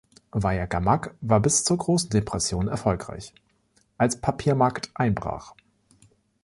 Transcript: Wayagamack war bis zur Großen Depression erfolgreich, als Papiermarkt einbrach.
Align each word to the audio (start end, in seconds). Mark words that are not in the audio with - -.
Wayagamack 0.31 1.13
war 1.21 1.39
bis 1.39 1.63
zur 1.63 1.77
Großen 1.77 2.09
Depression 2.09 2.67
erfolgreich, 2.67 3.35
als 3.99 4.19
Papiermarkt 4.19 4.89
einbrach. 4.95 5.53